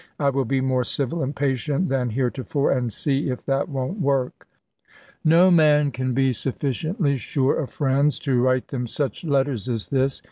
[0.17, 3.99] I will be more civil and patient than here tofore, and see if that won't
[3.99, 4.47] work."
[5.23, 9.21] No man can CABINET CHANGES 335 be sufficiently sure of friends to write them such
[9.21, 10.19] CHAP xv letters as this.